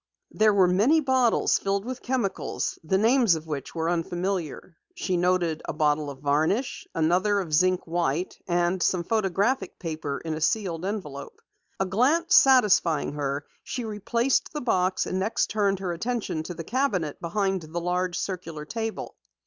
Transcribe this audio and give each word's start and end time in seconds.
There 0.31 0.51
were 0.55 0.67
many 0.67 0.99
bottles 0.99 1.59
filled 1.59 1.85
with 1.85 2.01
chemicals, 2.01 2.79
the 2.83 2.97
names 2.97 3.35
of 3.35 3.45
which 3.45 3.75
were 3.75 3.87
unfamiliar. 3.87 4.75
She 4.95 5.15
noted 5.15 5.61
a 5.65 5.73
bottle 5.73 6.09
of 6.09 6.21
varnish, 6.21 6.87
another 6.95 7.39
of 7.39 7.53
zinc 7.53 7.85
white, 7.85 8.35
and 8.47 8.81
some 8.81 9.03
photographic 9.03 9.77
paper 9.77 10.17
in 10.17 10.33
a 10.33 10.41
sealed 10.41 10.85
envelope. 10.85 11.39
A 11.79 11.85
glance 11.85 12.33
satisfying 12.35 13.13
her, 13.13 13.45
she 13.63 13.85
replaced 13.85 14.51
the 14.53 14.59
box 14.61 15.05
and 15.05 15.19
next 15.19 15.51
turned 15.51 15.77
her 15.77 15.91
attention 15.93 16.41
to 16.45 16.55
the 16.55 16.63
cabinet 16.63 17.21
behind 17.21 17.61
the 17.61 17.79
large 17.79 18.17
circular 18.17 18.65
table. 18.65 19.17